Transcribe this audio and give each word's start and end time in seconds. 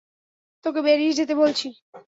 তোকে 0.65 0.79
বেরিয়ে 0.81 1.13
যেতে 1.13 1.33
বলছি। 1.35 1.67